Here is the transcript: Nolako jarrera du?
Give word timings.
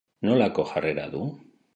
Nolako 0.27 0.65
jarrera 0.69 1.05
du? 1.17 1.21